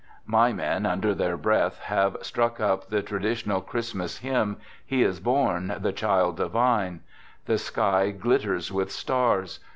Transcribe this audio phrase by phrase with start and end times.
[0.25, 5.75] My men, under their breath, have struck up the traditional Christmas hymn," He is born,
[5.79, 7.01] the Child Divine."
[7.45, 9.59] The sky glitters with stars.